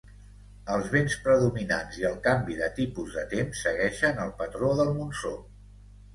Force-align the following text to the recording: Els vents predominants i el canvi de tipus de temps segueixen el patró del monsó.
Els 0.75 0.87
vents 0.95 1.17
predominants 1.25 1.99
i 1.99 2.07
el 2.09 2.15
canvi 2.29 2.57
de 2.63 2.71
tipus 2.81 3.13
de 3.19 3.27
temps 3.35 3.61
segueixen 3.67 4.25
el 4.27 4.35
patró 4.43 4.73
del 4.83 4.93
monsó. 4.99 5.37